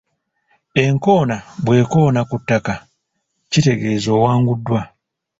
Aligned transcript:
Enkoona 0.83 1.35
bw'ekoona 1.63 2.21
ku 2.29 2.35
ttaka 2.41 2.73
kitegeeza 3.51 4.09
owanguddwa. 4.17 4.81